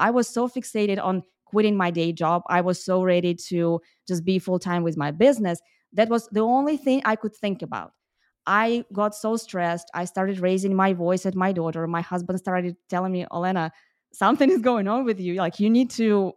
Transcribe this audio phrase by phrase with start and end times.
[0.00, 2.42] I was so fixated on quitting my day job.
[2.48, 5.60] I was so ready to just be full time with my business.
[5.92, 7.92] That was the only thing I could think about.
[8.46, 9.90] I got so stressed.
[9.94, 11.86] I started raising my voice at my daughter.
[11.86, 13.70] My husband started telling me, Olena,
[14.12, 15.34] something is going on with you.
[15.34, 16.32] Like, you need to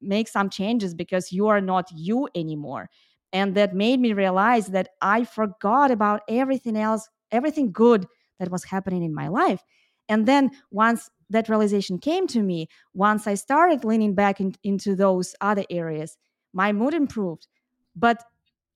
[0.00, 2.90] make some changes because you are not you anymore.
[3.32, 8.06] And that made me realize that I forgot about everything else, everything good
[8.38, 9.62] that was happening in my life.
[10.08, 14.94] And then once that realization came to me, once I started leaning back in, into
[14.94, 16.16] those other areas,
[16.52, 17.46] my mood improved.
[17.94, 18.22] But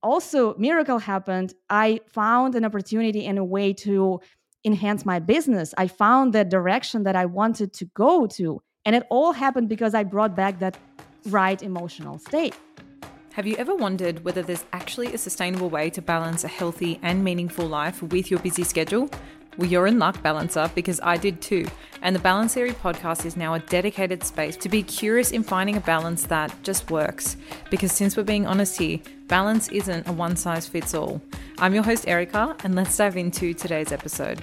[0.03, 1.55] also, miracle happened.
[1.69, 4.21] I found an opportunity and a way to
[4.65, 5.75] enhance my business.
[5.77, 8.63] I found the direction that I wanted to go to.
[8.85, 10.79] And it all happened because I brought back that
[11.27, 12.57] right emotional state.
[13.35, 17.23] Have you ever wondered whether there's actually a sustainable way to balance a healthy and
[17.23, 19.09] meaningful life with your busy schedule?
[19.61, 21.67] Well, you're in luck, Balancer, because I did too.
[22.01, 25.77] And the Balance Theory podcast is now a dedicated space to be curious in finding
[25.77, 27.37] a balance that just works.
[27.69, 31.21] Because since we're being honest here, balance isn't a one size fits all.
[31.59, 34.41] I'm your host, Erica, and let's dive into today's episode.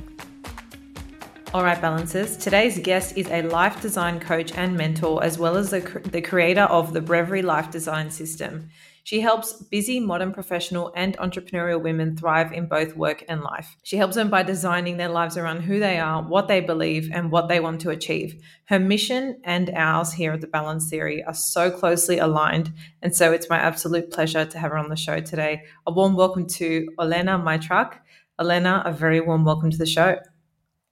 [1.54, 2.36] All right, balancers.
[2.36, 5.80] Today's guest is a life design coach and mentor, as well as the,
[6.12, 8.68] the creator of the Breverie Life Design System.
[9.06, 13.78] She helps busy modern professional and entrepreneurial women thrive in both work and life.
[13.84, 17.32] She helps them by designing their lives around who they are, what they believe, and
[17.32, 18.44] what they want to achieve.
[18.66, 22.74] Her mission and ours here at the Balance Theory are so closely aligned.
[23.02, 25.64] And so it's my absolute pleasure to have her on the show today.
[25.88, 27.94] A warm welcome to Olena Mytruk.
[28.38, 30.18] Olena, a very warm welcome to the show.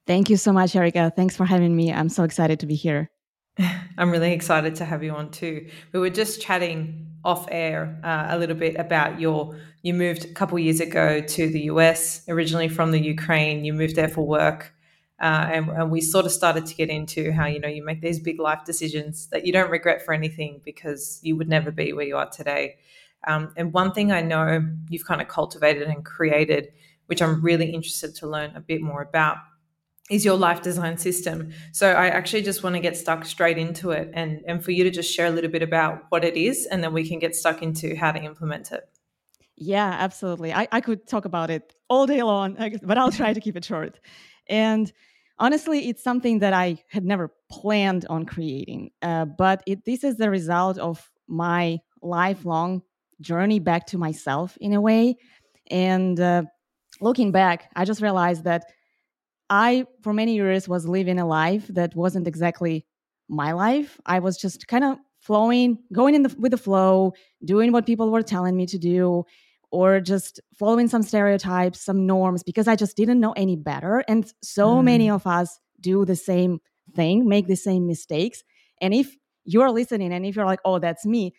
[0.08, 1.12] Thank you so much, Erica.
[1.16, 1.92] Thanks for having me.
[1.92, 3.10] I'm so excited to be here.
[3.98, 5.68] I'm really excited to have you on too.
[5.94, 10.34] We were just chatting off air uh, a little bit about your you moved a
[10.34, 13.66] couple years ago to the US, originally from the Ukraine.
[13.66, 14.74] You moved there for work.
[15.20, 18.02] Uh, and, and, we sort of started to get into how you know you make
[18.02, 21.94] these big life decisions that you don't regret for anything because you would never be
[21.94, 22.76] where you are today.
[23.26, 26.74] Um, and one thing I know you've kind of cultivated and created,
[27.06, 29.38] which I'm really interested to learn a bit more about,
[30.10, 31.52] is your life design system.
[31.72, 34.84] So I actually just want to get stuck straight into it and, and for you
[34.84, 37.36] to just share a little bit about what it is and then we can get
[37.36, 38.88] stuck into how to implement it.
[39.58, 40.54] Yeah, absolutely.
[40.54, 43.66] I, I could talk about it all day long, but I'll try to keep it
[43.66, 44.00] short.
[44.48, 44.92] And
[45.40, 50.18] honestly, it's something that I had never planned on creating, uh, but it, this is
[50.18, 52.84] the result of my lifelong
[53.22, 55.16] journey back to myself in a way.
[55.72, 56.44] And uh,
[57.02, 58.66] looking back, I just realized that
[59.50, 62.86] I, for many years, was living a life that wasn't exactly
[63.28, 64.00] my life.
[64.06, 67.14] I was just kind of flowing, going in the, with the flow,
[67.44, 69.24] doing what people were telling me to do,
[69.72, 74.04] or just following some stereotypes, some norms, because I just didn't know any better.
[74.08, 74.86] And so mm.
[74.86, 76.60] many of us do the same
[76.96, 78.44] thing, make the same mistakes.
[78.82, 81.34] And if you're listening and if you're like, oh, that's me,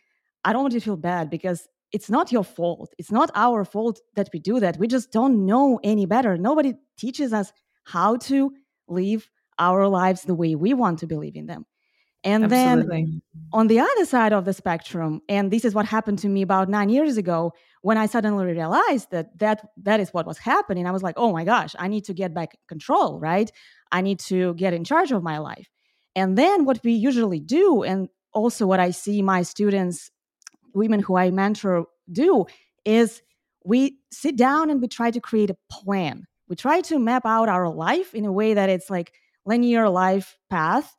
[0.45, 2.93] I don't want you to feel bad because it's not your fault.
[2.99, 4.79] It's not our fault that we do that.
[4.79, 6.37] We just don't know any better.
[6.37, 7.53] Nobody teaches us
[7.87, 8.53] how to
[8.89, 11.65] live our lives the way we want to believe in them.
[12.25, 13.03] And Absolutely.
[13.03, 16.43] then on the other side of the spectrum, and this is what happened to me
[16.43, 17.53] about nine years ago,
[17.83, 21.33] when I suddenly realized that that, that is what was happening, I was like, oh
[21.33, 23.51] my gosh, I need to get back control, right?
[23.93, 25.69] I need to get in charge of my life.
[26.17, 30.11] And then what we usually do, and also what I see my students,
[30.75, 32.47] women who I mentor, do,
[32.85, 33.23] is
[33.65, 37.49] we sit down and we try to create a plan we try to map out
[37.49, 39.13] our life in a way that it's like
[39.45, 40.97] linear life path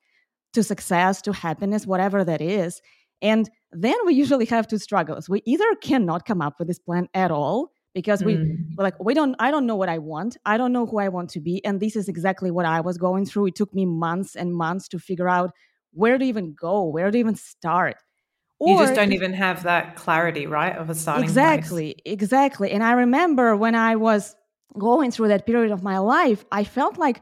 [0.54, 2.82] to success to happiness whatever that is
[3.22, 7.08] and then we usually have two struggles we either cannot come up with this plan
[7.14, 8.56] at all because we mm.
[8.78, 11.08] we're like we don't i don't know what i want i don't know who i
[11.08, 13.86] want to be and this is exactly what i was going through it took me
[13.86, 15.52] months and months to figure out
[15.94, 17.98] where to even go where to even start
[18.60, 22.14] or you just don't even have that clarity right of a starting exactly place.
[22.14, 24.36] exactly and i remember when i was
[24.78, 27.22] going through that period of my life, I felt like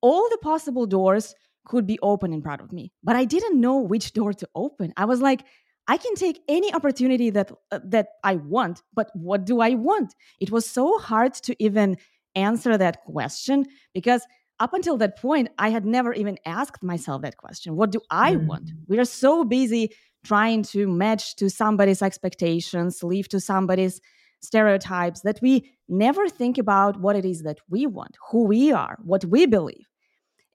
[0.00, 1.34] all the possible doors
[1.66, 4.92] could be open in front of me, but I didn't know which door to open.
[4.96, 5.44] I was like,
[5.86, 10.14] I can take any opportunity that uh, that I want, but what do I want?
[10.40, 11.96] It was so hard to even
[12.34, 14.22] answer that question because
[14.60, 17.76] up until that point, I had never even asked myself that question.
[17.76, 18.46] What do I mm.
[18.46, 18.70] want?
[18.86, 19.90] We are so busy
[20.24, 24.00] trying to match to somebody's expectations, live to somebody's
[24.44, 28.98] stereotypes that we never think about what it is that we want, who we are,
[29.04, 29.86] what we believe.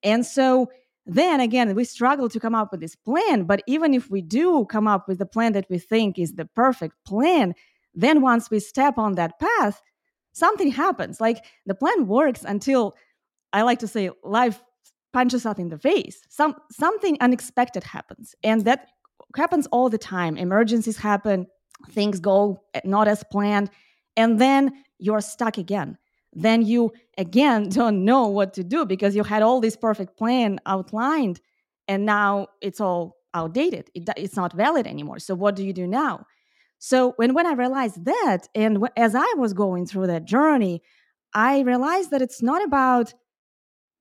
[0.03, 0.69] And so
[1.05, 3.43] then again, we struggle to come up with this plan.
[3.43, 6.45] But even if we do come up with the plan that we think is the
[6.45, 7.55] perfect plan,
[7.93, 9.81] then once we step on that path,
[10.33, 11.19] something happens.
[11.19, 12.95] Like the plan works until
[13.53, 14.61] I like to say life
[15.11, 16.21] punches us in the face.
[16.29, 18.89] Some something unexpected happens, and that
[19.35, 20.37] happens all the time.
[20.37, 21.47] Emergencies happen,
[21.91, 23.69] things go eh, not as planned,
[24.17, 25.97] and then you're stuck again.
[26.33, 30.59] Then you again don't know what to do because you had all this perfect plan
[30.65, 31.39] outlined,
[31.87, 33.89] and now it's all outdated.
[33.93, 35.19] It, it's not valid anymore.
[35.19, 36.25] So what do you do now?
[36.79, 40.81] So when when I realized that, and w- as I was going through that journey,
[41.33, 43.13] I realized that it's not about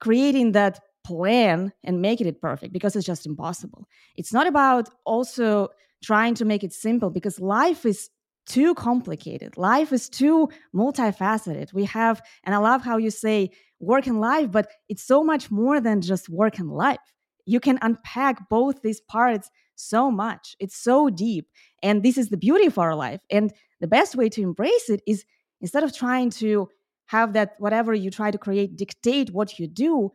[0.01, 3.89] creating that plan and making it perfect because it's just impossible.
[4.17, 5.69] It's not about also
[6.03, 8.11] trying to make it simple because life is
[8.47, 9.57] too complicated.
[9.57, 11.73] Life is too multifaceted.
[11.73, 13.51] We have, and I love how you say
[13.81, 16.99] work and life, but it's so much more than just work and life.
[17.47, 20.57] You can unpack both these parts so much.
[20.59, 21.47] It's so deep.
[21.83, 23.21] And this is the beauty of our life.
[23.31, 25.25] And the best way to embrace it is
[25.61, 26.69] instead of trying to
[27.09, 30.11] have that whatever you try to create dictate what you do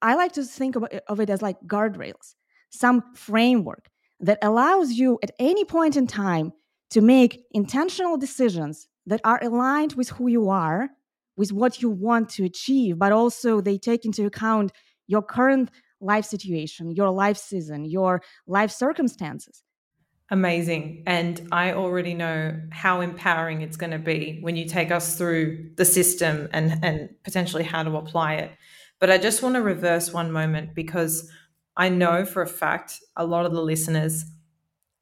[0.00, 2.34] i like to think of it as like guardrails
[2.70, 3.88] some framework
[4.20, 6.52] that allows you at any point in time
[6.90, 10.90] to make intentional decisions that are aligned with who you are
[11.36, 14.72] with what you want to achieve but also they take into account
[15.06, 15.70] your current
[16.00, 19.62] life situation your life season your life circumstances
[20.32, 21.02] Amazing.
[21.06, 25.70] And I already know how empowering it's going to be when you take us through
[25.74, 28.52] the system and, and potentially how to apply it.
[29.00, 31.28] But I just want to reverse one moment because
[31.76, 34.24] I know for a fact a lot of the listeners,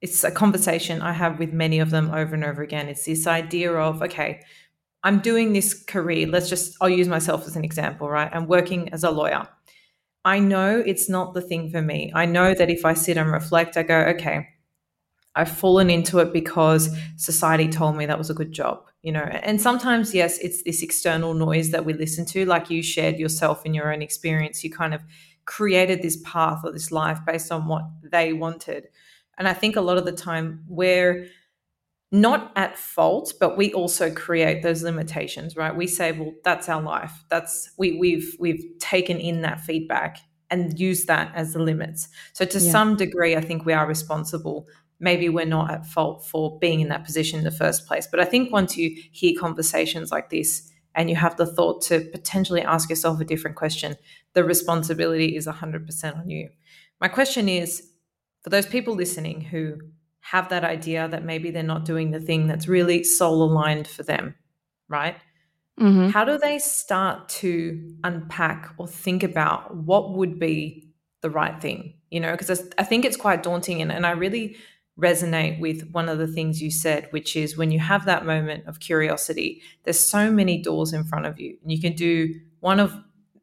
[0.00, 2.88] it's a conversation I have with many of them over and over again.
[2.88, 4.42] It's this idea of, okay,
[5.02, 6.26] I'm doing this career.
[6.26, 8.30] Let's just, I'll use myself as an example, right?
[8.32, 9.48] I'm working as a lawyer.
[10.24, 12.12] I know it's not the thing for me.
[12.14, 14.48] I know that if I sit and reflect, I go, okay,
[15.34, 19.20] I've fallen into it because society told me that was a good job, you know.
[19.20, 23.64] And sometimes, yes, it's this external noise that we listen to, like you shared yourself
[23.64, 24.64] in your own experience.
[24.64, 25.02] You kind of
[25.48, 28.86] created this path or this life based on what they wanted.
[29.38, 31.26] And I think a lot of the time we're
[32.12, 35.74] not at fault, but we also create those limitations, right?
[35.74, 37.24] We say, well, that's our life.
[37.30, 40.18] That's we we've we've taken in that feedback
[40.50, 42.08] and use that as the limits.
[42.34, 42.70] So to yeah.
[42.70, 44.68] some degree, I think we are responsible
[45.00, 48.08] maybe we're not at fault for being in that position in the first place.
[48.10, 52.00] But I think once you hear conversations like this and you have the thought to
[52.00, 53.94] potentially ask yourself a different question,
[54.32, 56.50] the responsibility is 100% on you.
[57.00, 57.88] My question is
[58.42, 59.78] for those people listening who
[60.20, 64.02] have that idea that maybe they're not doing the thing that's really soul aligned for
[64.02, 64.34] them,
[64.88, 65.16] right?
[65.80, 66.08] Mm-hmm.
[66.08, 70.90] How do they start to unpack or think about what would be
[71.22, 71.94] the right thing?
[72.10, 73.80] You know, because I think it's quite daunting.
[73.80, 74.56] And, and I really
[74.98, 78.66] resonate with one of the things you said, which is when you have that moment
[78.66, 81.56] of curiosity, there's so many doors in front of you.
[81.62, 82.92] And you can do one of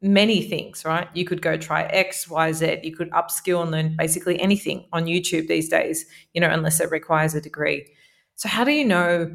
[0.01, 1.07] many things, right?
[1.13, 2.79] You could go try X, Y, Z.
[2.83, 6.91] You could upskill and learn basically anything on YouTube these days, you know, unless it
[6.91, 7.87] requires a degree.
[8.35, 9.33] So how do you know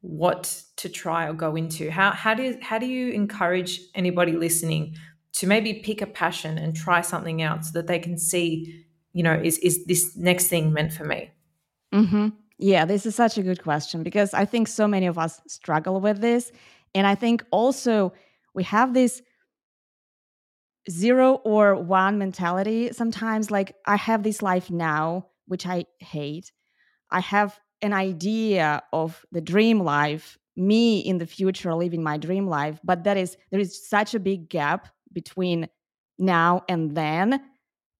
[0.00, 1.90] what to try or go into?
[1.90, 4.94] How how do you, how do you encourage anybody listening
[5.32, 9.22] to maybe pick a passion and try something out so that they can see, you
[9.22, 11.30] know, is is this next thing meant for me?
[11.94, 12.28] Mm-hmm.
[12.58, 16.00] Yeah, this is such a good question because I think so many of us struggle
[16.00, 16.50] with this.
[16.94, 18.12] And I think also
[18.54, 19.22] we have this
[20.90, 23.50] zero or one mentality sometimes.
[23.50, 26.52] Like, I have this life now, which I hate.
[27.10, 32.48] I have an idea of the dream life, me in the future living my dream
[32.48, 35.68] life, but that is, there is such a big gap between
[36.18, 37.40] now and then.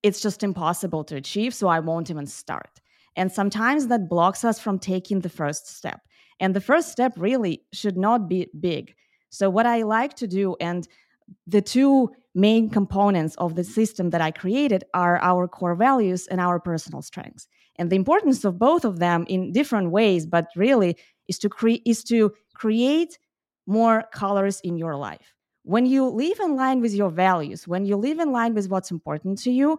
[0.02, 1.54] It's just impossible to achieve.
[1.54, 2.80] So I won't even start.
[3.18, 6.00] And sometimes that blocks us from taking the first step.
[6.40, 8.94] And the first step really should not be big.
[9.30, 10.88] So, what I like to do, and
[11.46, 16.40] the two main components of the system that I created are our core values and
[16.40, 17.48] our personal strengths.
[17.76, 20.96] And the importance of both of them in different ways, but really
[21.26, 23.18] is to create is to create
[23.66, 25.34] more colors in your life.
[25.64, 28.92] When you live in line with your values, when you live in line with what's
[28.92, 29.78] important to you,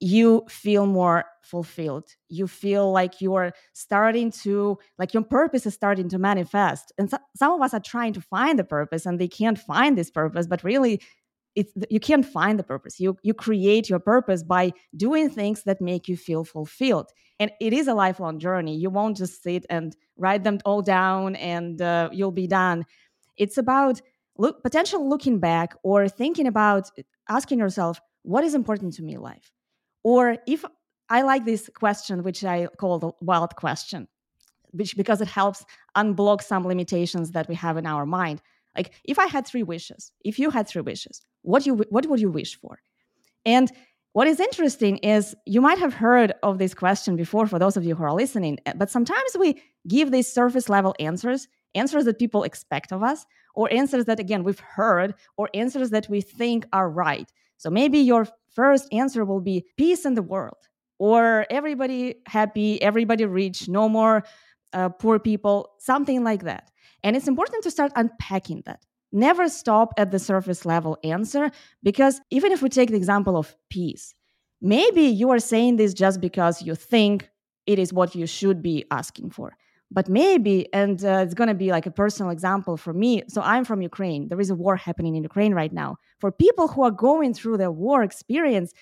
[0.00, 2.08] you feel more fulfilled.
[2.28, 6.92] You feel like you're starting to like your purpose is starting to manifest.
[6.98, 9.96] And so, some of us are trying to find the purpose and they can't find
[9.96, 11.00] this purpose but really
[11.54, 13.00] it's you can't find the purpose.
[13.00, 17.10] You you create your purpose by doing things that make you feel fulfilled.
[17.40, 18.76] And it is a lifelong journey.
[18.76, 22.84] You won't just sit and write them all down and uh, you'll be done.
[23.38, 24.02] It's about
[24.36, 26.90] look potential looking back or thinking about
[27.28, 29.55] asking yourself what is important to me in life
[30.06, 30.64] or if
[31.08, 34.06] I like this question, which I call the wild question,
[34.70, 35.64] which because it helps
[35.96, 38.40] unblock some limitations that we have in our mind.
[38.76, 42.20] Like if I had three wishes, if you had three wishes, what you what would
[42.20, 42.78] you wish for?
[43.44, 43.72] And
[44.12, 47.84] what is interesting is you might have heard of this question before for those of
[47.84, 52.20] you who are listening, eh, but sometimes we give these surface level answers, answers that
[52.20, 56.64] people expect of us, or answers that, again, we've heard, or answers that we think
[56.72, 57.28] are right.
[57.56, 60.56] So maybe your first answer will be peace in the world,
[60.98, 64.24] or everybody happy, everybody rich, no more
[64.72, 66.70] uh, poor people, something like that.
[67.04, 68.80] And it's important to start unpacking that.
[69.12, 71.50] Never stop at the surface level answer
[71.82, 74.14] because even if we take the example of peace,
[74.60, 77.30] maybe you are saying this just because you think
[77.66, 79.56] it is what you should be asking for.
[79.90, 83.22] But maybe, and uh, it's going to be like a personal example for me.
[83.28, 84.28] So I'm from Ukraine.
[84.28, 85.96] There is a war happening in Ukraine right now.
[86.18, 88.72] For people who are going through the war experience,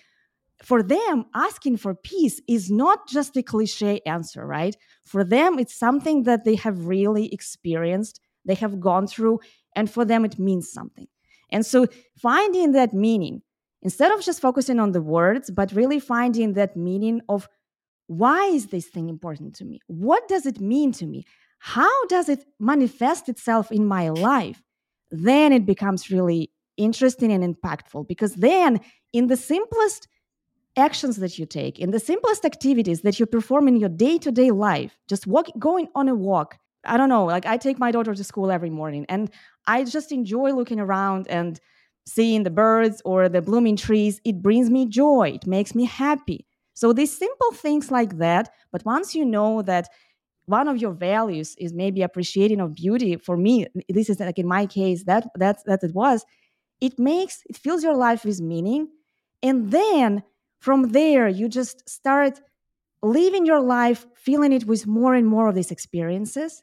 [0.63, 4.77] for them, asking for peace is not just a cliche answer, right?
[5.05, 9.41] For them, it's something that they have really experienced, they have gone through,
[9.77, 11.07] and for them, it means something.
[11.51, 13.43] And so, finding that meaning,
[13.83, 17.49] instead of just focusing on the words, but really finding that meaning of
[18.07, 19.81] why is this thing important to me?
[19.87, 21.25] What does it mean to me?
[21.59, 24.63] How does it manifest itself in my life?
[25.11, 28.81] Then it becomes really interesting and impactful because then,
[29.13, 30.09] in the simplest
[30.77, 34.31] actions that you take, in the simplest activities that you perform in your day to
[34.33, 36.59] day life, just walk, going on a walk.
[36.85, 39.31] I don't know, like I take my daughter to school every morning and
[39.67, 41.59] I just enjoy looking around and
[42.07, 44.21] seeing the birds or the blooming trees.
[44.25, 46.47] It brings me joy, it makes me happy.
[46.75, 49.89] So these simple things like that, but once you know that
[50.47, 54.47] one of your values is maybe appreciating of beauty, for me, this is like in
[54.47, 56.27] my case, that that that it was,
[56.81, 58.89] it makes it fills your life with meaning.
[59.43, 60.23] And then
[60.59, 62.41] from there, you just start
[63.03, 66.63] living your life, feeling it with more and more of these experiences.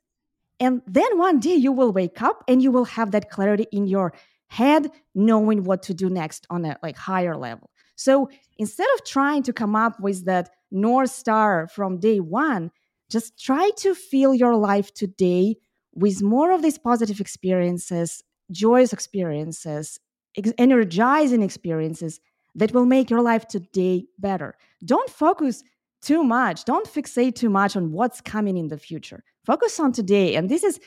[0.59, 3.87] And then one day you will wake up and you will have that clarity in
[3.87, 4.13] your
[4.47, 7.70] head, knowing what to do next on a like higher level.
[8.01, 12.71] So instead of trying to come up with that North Star from day one,
[13.11, 15.57] just try to fill your life today
[15.93, 19.99] with more of these positive experiences, joyous experiences,
[20.35, 22.19] ex- energizing experiences
[22.55, 24.55] that will make your life today better.
[24.83, 25.63] Don't focus
[26.01, 29.23] too much, don't fixate too much on what's coming in the future.
[29.45, 30.35] Focus on today.
[30.35, 30.79] And this is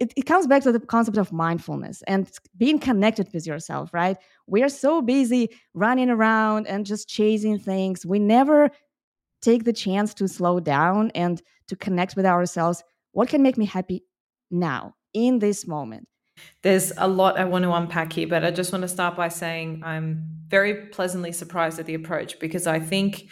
[0.00, 4.16] it, it comes back to the concept of mindfulness and being connected with yourself, right?
[4.46, 8.06] We are so busy running around and just chasing things.
[8.06, 8.70] We never
[9.42, 12.82] take the chance to slow down and to connect with ourselves.
[13.12, 14.04] What can make me happy
[14.50, 16.06] now in this moment?
[16.62, 19.28] There's a lot I want to unpack here, but I just want to start by
[19.28, 23.28] saying I'm very pleasantly surprised at the approach because I think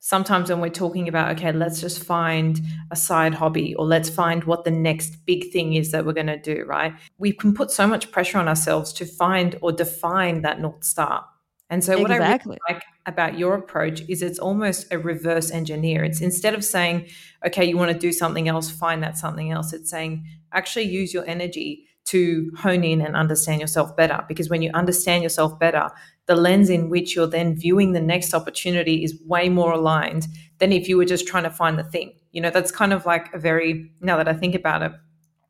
[0.00, 4.44] sometimes when we're talking about okay let's just find a side hobby or let's find
[4.44, 6.94] what the next big thing is that we're going to do right?
[7.18, 11.26] We can put so much pressure on ourselves to find or define that north star.
[11.68, 16.02] And so what i really like about your approach is it's almost a reverse engineer.
[16.02, 17.08] It's instead of saying
[17.46, 21.14] okay you want to do something else find that something else it's saying actually use
[21.14, 24.24] your energy to hone in and understand yourself better.
[24.26, 25.90] Because when you understand yourself better,
[26.30, 30.70] the lens in which you're then viewing the next opportunity is way more aligned than
[30.72, 32.12] if you were just trying to find the thing.
[32.30, 34.92] You know, that's kind of like a very, now that I think about it,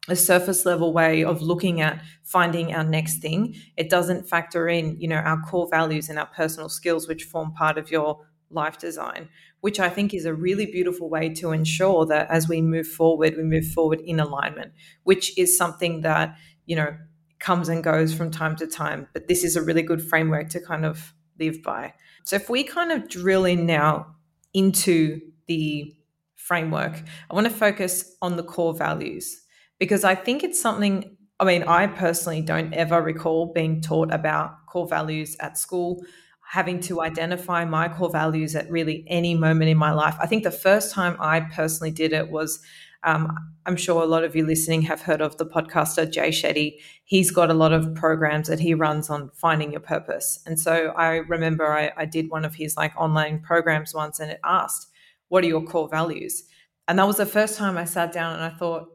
[0.08, 3.56] a surface level way of looking at finding our next thing.
[3.76, 7.52] It doesn't factor in, you know, our core values and our personal skills, which form
[7.52, 9.28] part of your life design,
[9.60, 13.36] which I think is a really beautiful way to ensure that as we move forward,
[13.36, 14.72] we move forward in alignment,
[15.02, 16.38] which is something that
[16.70, 16.96] you know,
[17.40, 19.08] comes and goes from time to time.
[19.12, 21.94] But this is a really good framework to kind of live by.
[22.24, 24.14] So if we kind of drill in now
[24.54, 25.94] into the
[26.36, 29.40] framework, I want to focus on the core values
[29.78, 31.16] because I think it's something.
[31.40, 36.02] I mean, I personally don't ever recall being taught about core values at school
[36.50, 40.16] having to identify my core values at really any moment in my life.
[40.20, 42.58] I think the first time I personally did it was
[43.02, 46.78] um, I'm sure a lot of you listening have heard of the podcaster Jay Shetty.
[47.04, 50.40] He's got a lot of programs that he runs on finding your purpose.
[50.46, 54.30] And so I remember I, I did one of his like online programs once and
[54.30, 54.88] it asked,
[55.28, 56.44] What are your core values?
[56.88, 58.88] And that was the first time I sat down and I thought,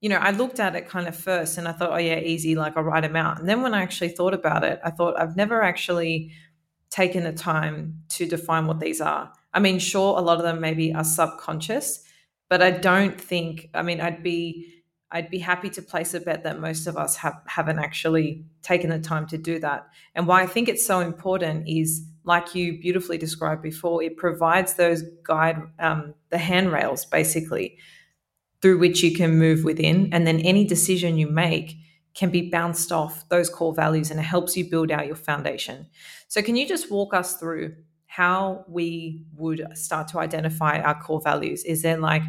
[0.00, 2.54] you know, I looked at it kind of first and I thought, oh, yeah, easy,
[2.54, 3.40] like I'll write them out.
[3.40, 6.32] And then when I actually thought about it, I thought, I've never actually
[6.90, 9.32] taken the time to define what these are.
[9.52, 12.04] I mean, sure, a lot of them maybe are subconscious,
[12.48, 13.68] but I don't think.
[13.74, 14.78] I mean, I'd be
[15.10, 18.90] I'd be happy to place a bet that most of us have haven't actually taken
[18.90, 19.88] the time to do that.
[20.14, 24.74] And why I think it's so important is, like you beautifully described before, it provides
[24.74, 27.78] those guide um, the handrails basically
[28.60, 31.76] through which you can move within, and then any decision you make
[32.14, 35.86] can be bounced off those core values and it helps you build out your foundation.
[36.26, 37.76] So, can you just walk us through
[38.18, 41.62] how we would start to identify our core values?
[41.62, 42.24] Is there like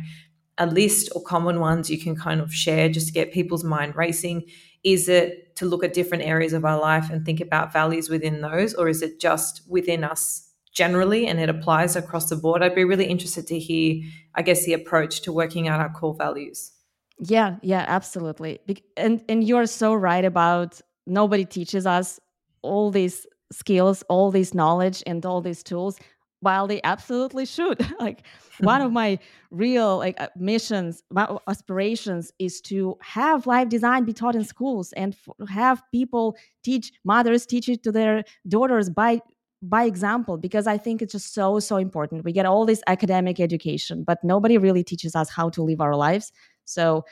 [0.60, 3.96] a list or common ones you can kind of share just to get people's mind
[3.96, 4.46] racing?
[4.84, 8.42] Is it to look at different areas of our life and think about values within
[8.42, 12.62] those, or is it just within us generally and it applies across the board?
[12.62, 14.04] I'd be really interested to hear,
[14.36, 16.72] I guess, the approach to working out our core values.
[17.18, 18.60] Yeah, yeah, absolutely.
[18.96, 22.20] And and you're so right about nobody teaches us
[22.62, 25.98] all these skills, all this knowledge and all these tools
[26.42, 27.86] while they absolutely should.
[28.00, 28.24] like
[28.60, 29.20] one of my
[29.52, 34.94] real like uh, missions, my aspirations is to have life design be taught in schools
[34.94, 39.20] and f- have people teach mothers teach it to their daughters by
[39.62, 43.42] by example because i think it's just so so important we get all this academic
[43.42, 46.32] education but nobody really teaches us how to live our lives
[46.64, 47.04] so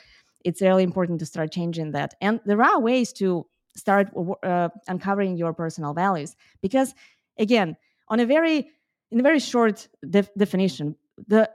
[0.44, 2.14] it's really important to start changing that.
[2.20, 4.10] And there are ways to start
[4.42, 6.94] uh, uncovering your personal values because,
[7.38, 7.76] again,
[8.08, 8.70] on a very
[9.10, 10.94] in a very short def- definition,
[11.28, 11.50] the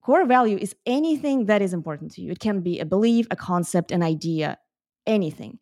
[0.00, 2.30] core value is anything that is important to you.
[2.30, 4.58] It can be a belief, a concept, an idea,
[5.06, 5.58] anything.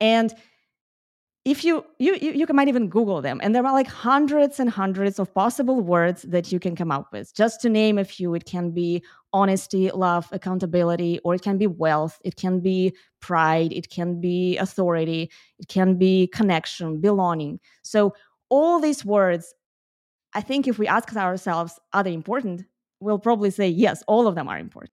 [0.00, 0.34] And
[1.44, 4.70] if you, you you you might even google them and there are like hundreds and
[4.70, 7.34] hundreds of possible words that you can come up with.
[7.34, 11.66] Just to name a few it can be honesty love accountability or it can be
[11.66, 17.60] wealth it can be pride it can be authority it can be connection belonging.
[17.82, 18.14] So
[18.48, 19.54] all these words
[20.34, 22.64] i think if we ask ourselves are they important?
[23.00, 24.92] We'll probably say yes all of them are important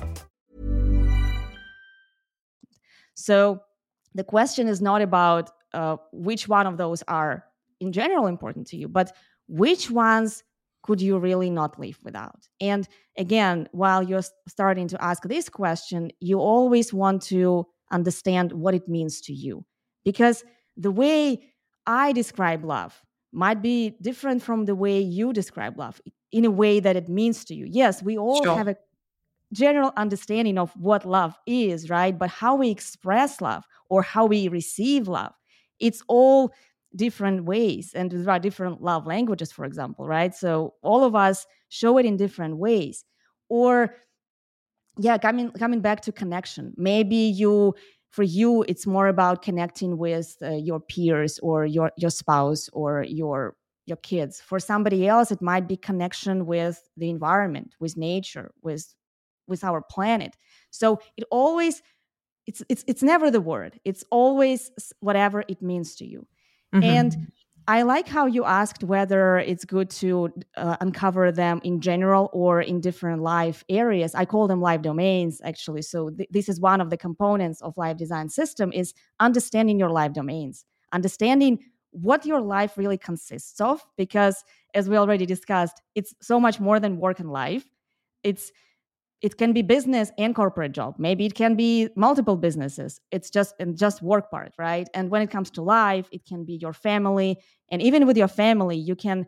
[3.15, 3.61] So
[4.13, 7.45] the question is not about uh, which one of those are
[7.79, 9.15] in general important to you, but
[9.47, 10.43] which ones
[10.83, 12.47] could you really not live without?
[12.59, 18.73] And again, while you're starting to ask this question, you always want to understand what
[18.73, 19.65] it means to you.
[20.03, 20.43] Because
[20.75, 21.51] the way
[21.85, 22.99] I describe love
[23.31, 27.45] might be different from the way you describe love in a way that it means
[27.45, 27.65] to you.
[27.69, 28.57] Yes, we all sure.
[28.57, 28.75] have a
[29.53, 32.17] general understanding of what love is, right?
[32.17, 35.33] But how we express love or how we receive love,
[35.79, 36.51] it's all
[36.95, 37.91] different ways.
[37.93, 40.33] And there are different love languages, for example, right?
[40.33, 43.05] So all of us show it in different ways.
[43.49, 43.95] Or
[44.97, 46.73] yeah, coming coming back to connection.
[46.77, 47.75] Maybe you
[48.11, 53.03] for you it's more about connecting with uh, your peers or your your spouse or
[53.03, 54.41] your your kids.
[54.41, 58.93] For somebody else it might be connection with the environment, with nature, with
[59.51, 60.35] with our planet
[60.71, 61.83] so it always
[62.47, 66.25] it's it's it's never the word it's always whatever it means to you
[66.73, 66.83] mm-hmm.
[66.83, 67.31] and
[67.67, 72.61] I like how you asked whether it's good to uh, uncover them in general or
[72.61, 74.15] in different life areas.
[74.15, 75.83] I call them life domains actually.
[75.83, 79.91] So th- this is one of the components of life design system is understanding your
[79.91, 81.59] life domains, understanding
[81.91, 86.79] what your life really consists of because as we already discussed, it's so much more
[86.79, 87.65] than work and life.
[88.23, 88.51] It's
[89.21, 90.95] it can be business and corporate job.
[90.97, 92.99] Maybe it can be multiple businesses.
[93.11, 94.89] It's just and just work part right?
[94.93, 97.37] And when it comes to life it can be your family.
[97.69, 99.27] And even with your family you can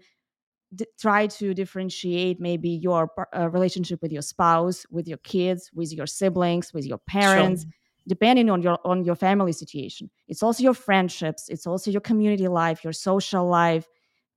[0.75, 5.93] d- try to differentiate maybe your uh, relationship with your spouse with your kids with
[5.93, 7.71] your siblings with your parents sure.
[8.07, 10.09] depending on your on your family situation.
[10.27, 11.49] It's also your friendships.
[11.49, 13.87] It's also your community life your social life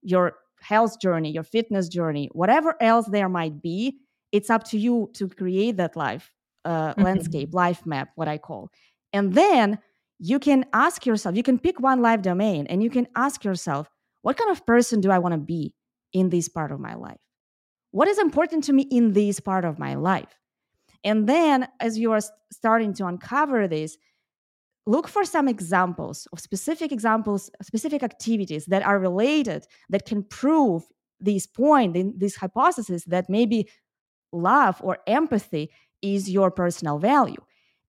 [0.02, 3.98] your health journey your fitness journey whatever else there might be
[4.36, 6.32] it's up to you to create that life
[6.64, 7.02] uh, mm-hmm.
[7.02, 8.70] landscape, life map, what I call.
[9.12, 9.78] And then
[10.18, 13.88] you can ask yourself, you can pick one life domain and you can ask yourself,
[14.22, 15.74] what kind of person do I want to be
[16.12, 17.20] in this part of my life?
[17.92, 20.38] What is important to me in this part of my life?
[21.04, 22.20] And then as you are
[22.52, 23.96] starting to uncover this,
[24.86, 30.84] look for some examples of specific examples, specific activities that are related that can prove
[31.20, 33.68] this point, in this hypothesis that maybe
[34.32, 35.70] love or empathy
[36.02, 37.42] is your personal value.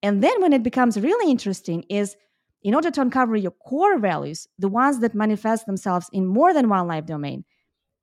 [0.03, 2.15] And then when it becomes really interesting is
[2.63, 6.69] in order to uncover your core values, the ones that manifest themselves in more than
[6.69, 7.45] one life domain,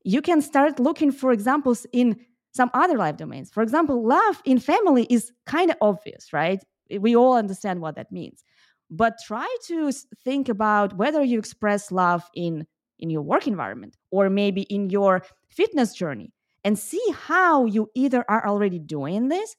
[0.05, 2.17] you can start looking for examples in
[2.53, 3.51] some other life domains.
[3.51, 6.63] For example, love in family is kind of obvious, right?
[7.01, 8.45] we all understand what that means
[8.91, 9.91] but try to
[10.25, 12.67] think about whether you express love in
[12.99, 16.33] in your work environment or maybe in your fitness journey
[16.65, 19.55] and see how you either are already doing this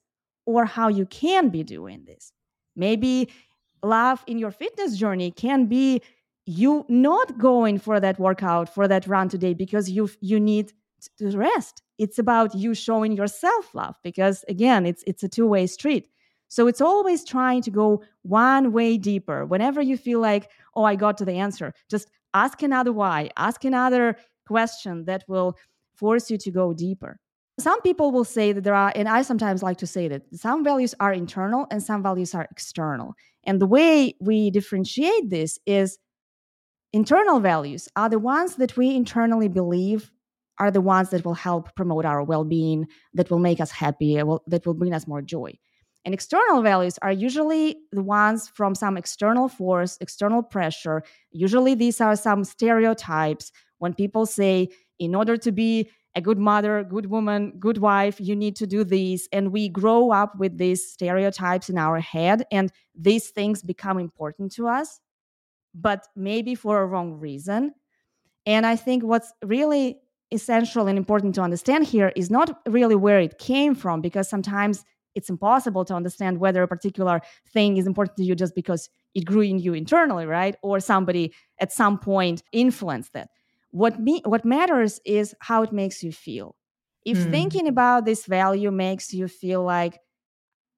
[0.46, 2.32] or how you can be doing this.
[2.76, 3.30] Maybe
[3.84, 6.02] love in your fitness journey can be
[6.46, 10.74] you not going for that workout for that run today because you you need
[11.18, 11.82] to rest.
[11.98, 16.10] It's about you showing yourself love because again it's it's a two-way street.
[16.48, 19.46] So it's always trying to go one way deeper.
[19.46, 23.64] Whenever you feel like oh i got to the answer just ask another why ask
[23.64, 25.58] another question that will
[25.98, 27.18] force you to go deeper.
[27.60, 30.64] Some people will say that there are and i sometimes like to say that some
[30.64, 33.16] values are internal and some values are external.
[33.46, 35.98] And the way we differentiate this is
[36.92, 40.12] internal values are the ones that we internally believe
[40.60, 44.38] are the ones that will help promote our well-being that will make us happy uh,
[44.48, 45.54] that will bring us more joy.
[46.06, 51.04] And external values are usually the ones from some external force external pressure.
[51.32, 53.52] Usually these are some stereotypes.
[53.80, 58.36] When people say in order to be a good mother good woman good wife you
[58.36, 62.72] need to do these and we grow up with these stereotypes in our head and
[62.96, 65.00] these things become important to us
[65.76, 67.74] but maybe for a wrong reason.
[68.46, 70.00] And i think what's really
[70.32, 74.84] essential and important to understand here is not really where it came from because sometimes
[75.14, 77.22] it's impossible to understand whether a particular
[77.54, 80.56] thing is important to you just because it grew in you internally right?
[80.62, 83.28] Or somebody at some point influenced it
[83.76, 86.56] what me what matters is how it makes you feel
[87.06, 87.30] if mm.
[87.30, 90.00] thinking about this value makes you feel like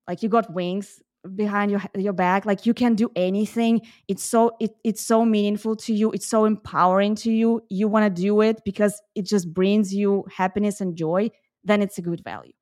[0.07, 0.99] like you got wings
[1.35, 5.75] behind your your back like you can do anything it's so it, it's so meaningful
[5.75, 9.53] to you it's so empowering to you you want to do it because it just
[9.53, 11.29] brings you happiness and joy
[11.63, 12.53] then it's a good value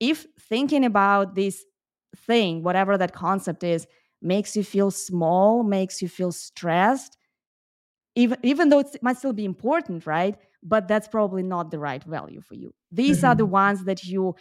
[0.00, 1.64] if thinking about this
[2.26, 3.86] thing whatever that concept is
[4.20, 7.16] makes you feel small makes you feel stressed
[8.16, 10.36] even even though it might still be important right?
[10.62, 12.74] But that's probably not the right value for you.
[12.90, 13.26] These mm-hmm.
[13.26, 13.52] are the mm-hmm.
[13.52, 14.34] ones that you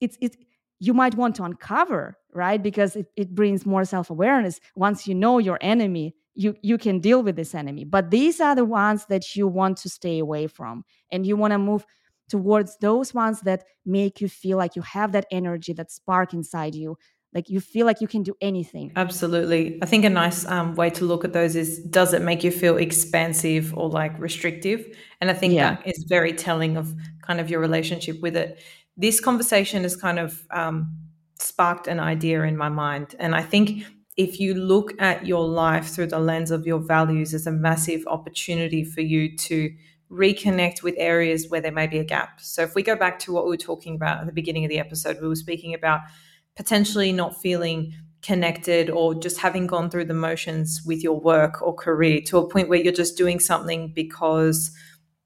[0.00, 0.36] it's it
[0.78, 2.62] you might want to uncover right?
[2.62, 4.60] Because it, it brings more self-awareness.
[4.74, 7.84] Once you know your enemy you you can deal with this enemy.
[7.84, 10.84] But these are the ones that you want to stay away from.
[11.10, 11.86] And you want to move
[12.28, 16.74] towards those ones that make you feel like you have that energy that spark inside
[16.74, 16.96] you
[17.34, 20.88] like you feel like you can do anything absolutely i think a nice um, way
[20.88, 24.86] to look at those is does it make you feel expansive or like restrictive
[25.20, 25.74] and i think yeah.
[25.74, 28.58] that is very telling of kind of your relationship with it
[28.96, 30.92] this conversation has kind of um,
[31.38, 33.14] sparked an idea in my mind.
[33.18, 33.84] And I think
[34.16, 38.06] if you look at your life through the lens of your values, there's a massive
[38.06, 39.74] opportunity for you to
[40.10, 42.40] reconnect with areas where there may be a gap.
[42.40, 44.68] So if we go back to what we were talking about at the beginning of
[44.68, 46.00] the episode, we were speaking about
[46.56, 47.92] potentially not feeling
[48.24, 52.48] connected or just having gone through the motions with your work or career to a
[52.48, 54.70] point where you're just doing something because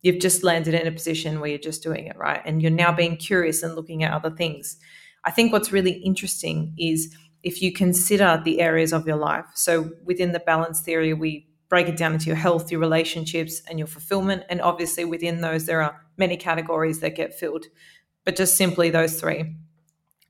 [0.03, 2.43] you've just landed in a position where you're just doing it right?
[2.45, 4.77] And you're now being curious and looking at other things.
[5.25, 7.14] I think what's really interesting is
[7.45, 9.47] if you consider the areas of your life.
[9.55, 13.79] So within the balance theory we break it down into your health your relationships and
[13.79, 14.43] your fulfillment.
[14.49, 17.67] And obviously within those there are many categories that get filled
[18.25, 19.55] but just simply those three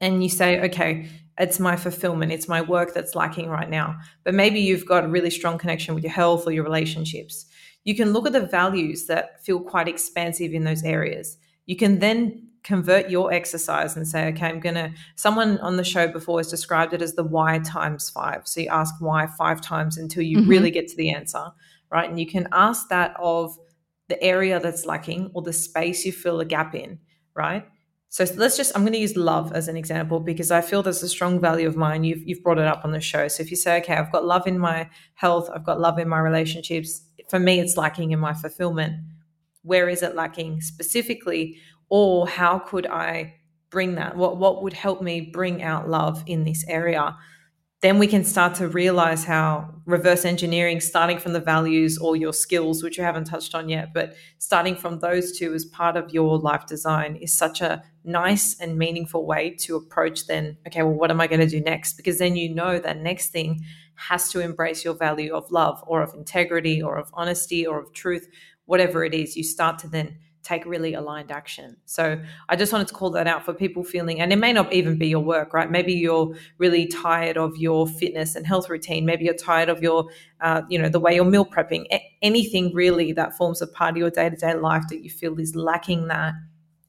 [0.00, 1.08] and you say okay
[1.38, 5.08] it's my fulfillment it's my work that's lacking right now but maybe you've got a
[5.08, 7.46] really strong connection with your health or your relationships
[7.88, 11.38] you can look at the values that feel quite expansive in those areas.
[11.64, 15.84] You can then convert your exercise and say, okay, I'm going to, someone on the
[15.84, 18.42] show before has described it as the why times five.
[18.44, 20.50] So you ask why five times until you mm-hmm.
[20.50, 21.46] really get to the answer,
[21.90, 22.11] right?
[22.11, 23.56] And you can ask that of
[24.08, 26.98] the area that's lacking or the space you fill a gap in,
[27.34, 27.66] right?
[28.10, 31.02] So let's just, I'm going to use love as an example because I feel there's
[31.02, 32.04] a strong value of mine.
[32.04, 33.28] You've, you've brought it up on the show.
[33.28, 36.08] So if you say, okay, I've got love in my health, I've got love in
[36.08, 38.94] my relationships, for me, it's lacking in my fulfillment.
[39.62, 41.58] Where is it lacking specifically?
[41.90, 43.34] Or how could I
[43.70, 44.16] bring that?
[44.16, 47.16] What, what would help me bring out love in this area?
[47.80, 52.32] Then we can start to realize how reverse engineering, starting from the values or your
[52.32, 56.12] skills, which you haven't touched on yet, but starting from those two as part of
[56.12, 60.92] your life design is such a nice and meaningful way to approach then, okay, well,
[60.92, 61.96] what am I going to do next?
[61.96, 63.60] Because then you know that next thing
[63.94, 67.92] has to embrace your value of love or of integrity or of honesty or of
[67.92, 68.28] truth,
[68.64, 71.76] whatever it is, you start to then take really aligned action.
[71.84, 74.72] So I just wanted to call that out for people feeling, and it may not
[74.72, 75.70] even be your work, right?
[75.70, 79.04] Maybe you're really tired of your fitness and health routine.
[79.04, 80.08] Maybe you're tired of your,
[80.40, 81.87] uh, you know, the way you're meal prepping.
[81.92, 85.11] A- anything really that forms a part of your day to day life that you
[85.11, 86.34] feel is lacking that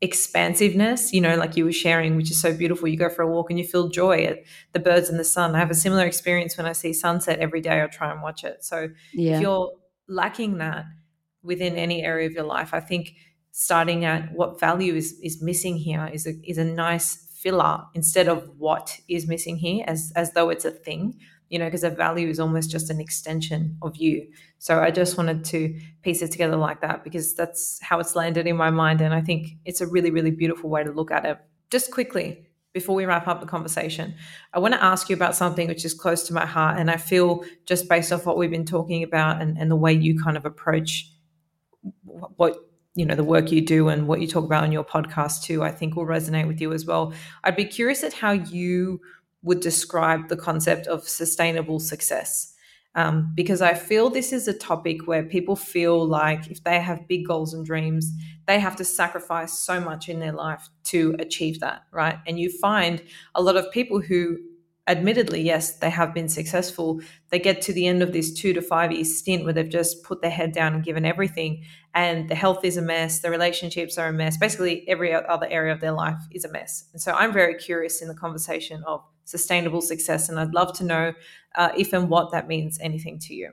[0.01, 2.87] expansiveness, you know, like you were sharing, which is so beautiful.
[2.87, 4.39] You go for a walk and you feel joy at
[4.71, 5.55] the birds and the sun.
[5.55, 7.81] I have a similar experience when I see sunset every day.
[7.81, 8.63] I try and watch it.
[8.63, 9.35] So yeah.
[9.35, 9.73] if you're
[10.07, 10.85] lacking that
[11.43, 13.13] within any area of your life, I think
[13.59, 18.27] starting at what value is is missing here is a is a nice filler instead
[18.27, 21.13] of what is missing here as as though it's a thing
[21.49, 24.27] you know, because a value is almost just an extension of you.
[24.59, 28.45] So I just wanted to piece it together like that because that's how it's landed
[28.45, 29.01] in my mind.
[29.01, 31.39] And I think it's a really, really beautiful way to look at it.
[31.71, 34.13] Just quickly, before we wrap up the conversation,
[34.53, 36.77] I want to ask you about something which is close to my heart.
[36.77, 39.91] And I feel just based off what we've been talking about and, and the way
[39.91, 41.11] you kind of approach
[42.03, 42.57] what
[42.99, 45.63] you know the work you do and what you talk about on your podcast too
[45.63, 48.99] i think will resonate with you as well i'd be curious at how you
[49.41, 52.53] would describe the concept of sustainable success.
[52.95, 57.07] Um, because I feel this is a topic where people feel like if they have
[57.07, 58.11] big goals and dreams,
[58.47, 62.17] they have to sacrifice so much in their life to achieve that, right?
[62.25, 63.01] And you find
[63.35, 64.39] a lot of people who,
[64.89, 66.99] admittedly, yes, they have been successful,
[67.29, 70.03] they get to the end of this two to five year stint where they've just
[70.03, 73.97] put their head down and given everything, and the health is a mess, the relationships
[73.97, 76.85] are a mess, basically, every other area of their life is a mess.
[76.91, 80.27] And so I'm very curious in the conversation of sustainable success.
[80.27, 81.13] And I'd love to know
[81.55, 83.51] uh, if and what that means anything to you.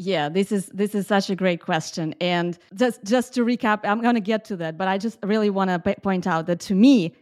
[0.00, 4.00] Yeah, this is this is such a great question, and just just to recap, I'm
[4.00, 6.76] going to get to that, but I just really want to point out that to
[6.76, 7.16] me,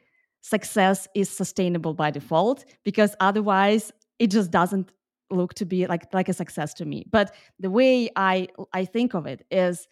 [0.48, 4.92] success is sustainable by default because otherwise it just doesn't
[5.28, 7.04] look to be like like a success to me.
[7.10, 9.88] But the way I I think of it is,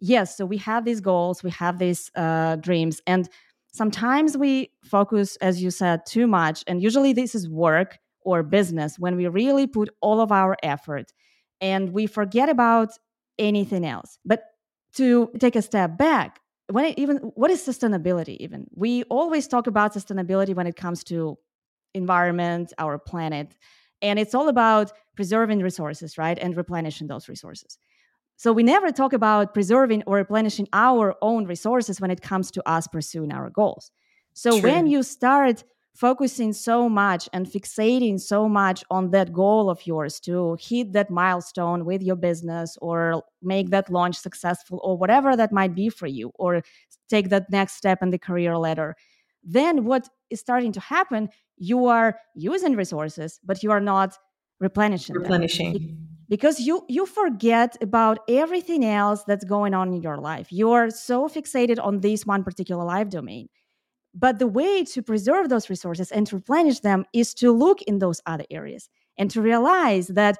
[0.00, 3.28] yes, so we have these goals, we have these uh, dreams, and
[3.72, 6.64] sometimes we focus, as you said, too much.
[6.66, 11.12] And usually this is work or business when we really put all of our effort
[11.60, 12.90] and we forget about
[13.38, 14.18] anything else.
[14.24, 14.42] But
[14.94, 18.66] to take a step back, when it even what is sustainability even?
[18.74, 21.38] We always talk about sustainability when it comes to
[21.94, 23.56] environment, our planet,
[24.02, 26.38] and it's all about preserving resources, right?
[26.38, 27.78] And replenishing those resources.
[28.36, 32.68] So we never talk about preserving or replenishing our own resources when it comes to
[32.68, 33.90] us pursuing our goals.
[34.34, 34.70] So True.
[34.70, 35.64] when you start
[35.98, 41.10] focusing so much and fixating so much on that goal of yours to hit that
[41.10, 46.06] milestone with your business or make that launch successful or whatever that might be for
[46.06, 46.62] you or
[47.08, 48.94] take that next step in the career ladder.
[49.42, 54.16] Then what is starting to happen you are using resources but you are not
[54.60, 55.72] replenishing replenishing.
[55.72, 60.46] Them because you you forget about everything else that's going on in your life.
[60.50, 63.48] You're so fixated on this one particular life domain
[64.18, 67.98] but the way to preserve those resources and to replenish them is to look in
[67.98, 70.38] those other areas and to realize that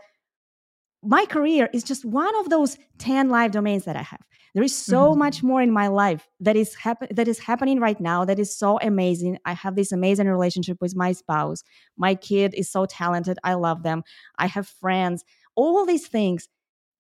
[1.03, 4.21] my career is just one of those 10 life domains that i have.
[4.55, 5.19] There is so mm-hmm.
[5.21, 8.57] much more in my life that is happen- that is happening right now that is
[8.57, 9.39] so amazing.
[9.45, 11.63] I have this amazing relationship with my spouse.
[11.97, 13.39] My kid is so talented.
[13.45, 14.03] I love them.
[14.39, 15.25] I have friends.
[15.55, 16.49] All these things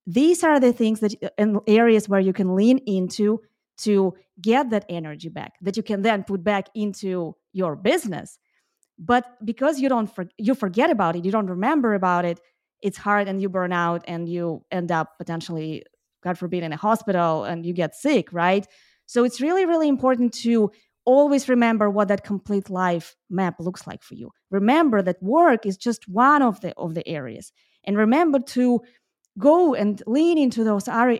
[0.06, 3.40] these are the things that in areas where you can lean into
[3.78, 8.38] to get that energy back that you can then put back into your business.
[8.98, 12.40] But because you don't for, you forget about it you don't remember about it
[12.80, 15.84] it's hard and you burn out and you end up potentially
[16.22, 18.66] god forbid in a hospital and you get sick right?
[19.06, 20.70] So it's really really important to
[21.04, 24.30] always remember what that complete life map looks like for you.
[24.50, 27.50] Remember that work is just one of the of the areas.
[27.84, 28.82] And remember to
[29.38, 31.18] go and lean into those other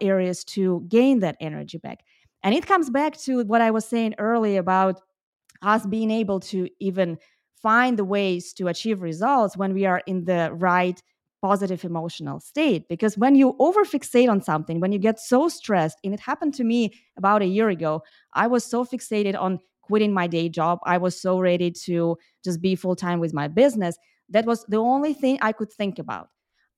[0.00, 2.00] areas to gain that energy back.
[2.42, 5.00] And it comes back to what i was saying earlier about
[5.62, 7.18] us being able to even
[7.62, 11.00] find the ways to achieve results when we are in the right
[11.40, 12.86] positive emotional state.
[12.88, 16.64] Because when you overfixate on something when you get so stressed and it happened to
[16.64, 18.02] me about a year ago
[18.34, 20.78] i was so fixated on quitting my day job.
[20.84, 23.96] I was so ready to just be full time with my business.
[24.30, 26.28] That was the only thing I could think about.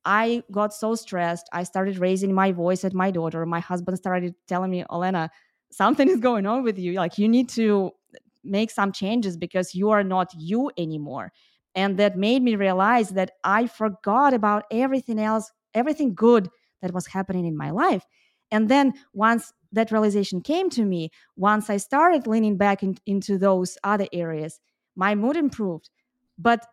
[0.07, 1.49] I got so stressed.
[1.53, 3.45] I started raising my voice at my daughter.
[3.45, 5.31] My husband started telling me, Olena,
[5.73, 6.93] something is going on with you.
[6.93, 7.91] Like, you need to
[8.45, 11.33] make some changes because you are not you anymore.
[11.75, 16.49] And that made me realize that I forgot about everything else, everything good
[16.81, 18.05] that was happening in my life.
[18.53, 23.39] And then once that realization came to me, once I started leaning back in, into
[23.39, 24.61] those other areas,
[24.95, 25.91] my mood improved.
[26.39, 26.65] But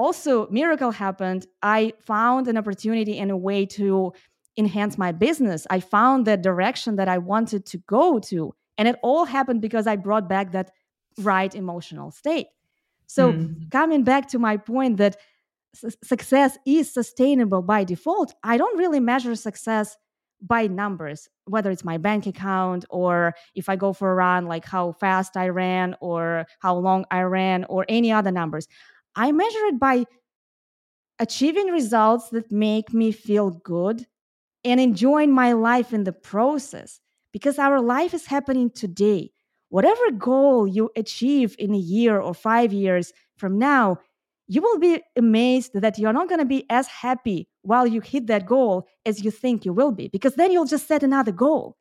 [0.00, 4.12] also miracle happened i found an opportunity and a way to
[4.56, 8.96] enhance my business i found the direction that i wanted to go to and it
[9.02, 10.70] all happened because i brought back that
[11.18, 12.48] right emotional state
[13.06, 13.70] so mm.
[13.70, 15.16] coming back to my point that
[15.74, 19.96] su- success is sustainable by default i don't really measure success
[20.42, 24.64] by numbers, whether it's my bank account or if I go for a run, like
[24.64, 28.66] how fast I ran or how long I ran or any other numbers.
[29.16, 30.06] I measure it by
[31.18, 34.06] achieving results that make me feel good
[34.64, 37.00] and enjoying my life in the process
[37.32, 39.30] because our life is happening today.
[39.68, 43.98] Whatever goal you achieve in a year or five years from now,
[44.48, 48.26] you will be amazed that you're not going to be as happy while you hit
[48.26, 51.76] that goal as you think you will be because then you'll just set another goal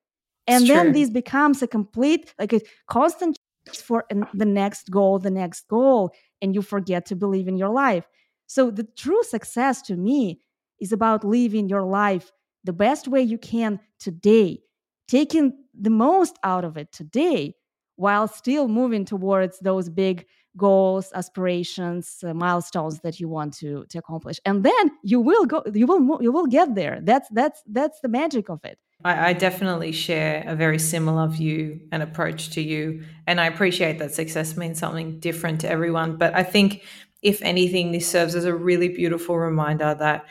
[0.46, 0.94] and it's then true.
[0.94, 3.38] this becomes a complete like a constant
[3.75, 8.08] for the next goal the next goal and you forget to believe in your life.
[8.47, 10.41] So the true success to me
[10.79, 12.32] is about living your life
[12.63, 14.62] the best way you can today
[15.10, 17.55] taking the most out of it today
[17.95, 23.97] while still moving towards those big goals aspirations uh, milestones that you want to to
[23.97, 24.39] accomplish.
[24.45, 26.99] And then you will go you will you will get there.
[27.01, 31.80] That's that's that's the magic of it I, I definitely share a very similar view
[31.92, 33.04] and approach to you.
[33.28, 36.18] And i appreciate that success means something different to everyone.
[36.18, 36.84] But i think
[37.22, 40.26] if anything this serves as a really beautiful reminder that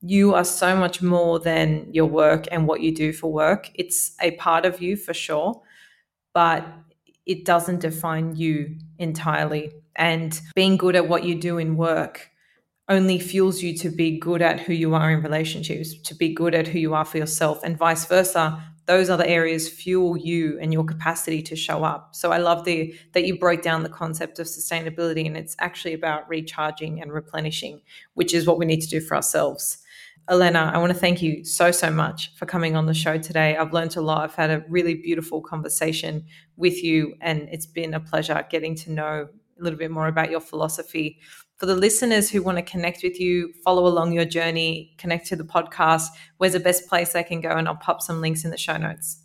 [0.00, 3.68] you are so much more than your work and what you do for work.
[3.74, 5.62] It's a part of you for sure
[6.34, 6.66] but
[7.26, 9.72] it doesn't define you entirely.
[9.96, 12.30] And being good at what you do in work
[12.88, 16.54] only fuels you to be good at who you are in relationships, to be good
[16.54, 18.62] at who you are for yourself, and vice versa.
[18.86, 22.14] Those other areas fuel you and your capacity to show up.
[22.14, 25.92] So I love the that you broke down the concept of sustainability, and it's actually
[25.92, 27.82] about recharging and replenishing,
[28.14, 29.78] which is what we need to do for ourselves.
[30.30, 33.56] Olena, I want to thank you so, so much for coming on the show today.
[33.56, 34.24] I've learned a lot.
[34.24, 36.24] I've had a really beautiful conversation
[36.56, 40.30] with you, and it's been a pleasure getting to know a little bit more about
[40.30, 41.18] your philosophy.
[41.58, 45.36] For the listeners who want to connect with you, follow along your journey, connect to
[45.36, 47.50] the podcast, where's the best place they can go?
[47.50, 49.24] And I'll pop some links in the show notes.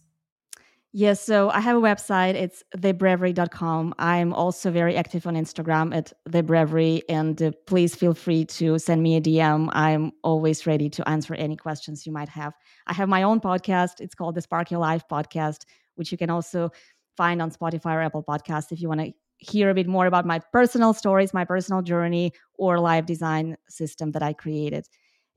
[0.96, 2.36] Yes, so I have a website.
[2.36, 3.96] It's thebreverie.com.
[3.98, 9.02] I'm also very active on Instagram at thebravery, and uh, please feel free to send
[9.02, 9.70] me a DM.
[9.74, 12.54] I'm always ready to answer any questions you might have.
[12.86, 14.02] I have my own podcast.
[14.02, 15.66] It's called the Spark Your Life podcast,
[15.96, 16.72] which you can also
[17.18, 19.14] find on Spotify or Apple Podcast if you want to
[19.44, 24.12] hear a bit more about my personal stories, my personal journey, or live design system
[24.12, 24.88] that I created.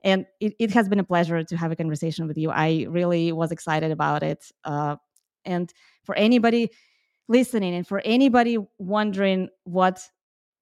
[0.03, 2.51] And it, it has been a pleasure to have a conversation with you.
[2.51, 4.51] I really was excited about it.
[4.63, 4.97] Uh,
[5.43, 6.69] and for anybody
[7.27, 10.01] listening and for anybody wondering what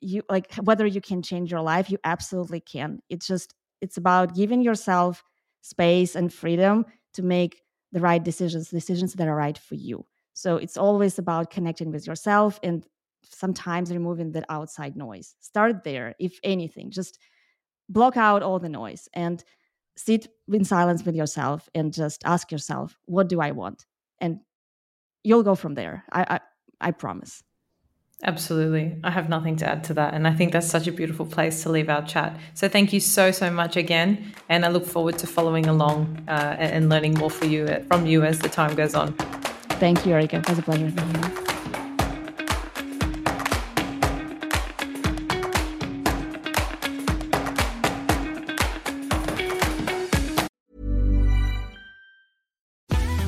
[0.02, 4.36] you like whether you can change your life you absolutely can it's just it's about
[4.36, 5.24] giving yourself
[5.62, 10.58] space and freedom to make the right decisions decisions that are right for you so
[10.58, 12.86] it's always about connecting with yourself and
[13.30, 17.20] sometimes removing the outside noise start there if anything just
[17.90, 19.44] block out all the noise and
[19.98, 23.86] sit in silence with yourself and just ask yourself what do i want
[24.20, 24.40] and
[25.26, 26.06] you'll go from there.
[26.12, 26.40] I, I,
[26.80, 27.44] I promise.
[28.24, 28.96] Absolutely.
[29.04, 30.14] I have nothing to add to that.
[30.14, 32.40] And I think that's such a beautiful place to leave our chat.
[32.54, 34.34] So thank you so, so much again.
[34.48, 38.24] And I look forward to following along uh, and learning more for you from you
[38.24, 39.14] as the time goes on.
[39.82, 40.38] Thank you, Erika.
[40.38, 41.45] It was a pleasure.